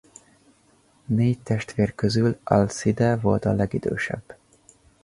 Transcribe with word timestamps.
Négy 1.05 1.39
testvér 1.43 1.95
közül 1.95 2.39
Alcide 2.43 3.17
volt 3.17 3.45
a 3.45 3.51
legidősebb. 3.53 4.35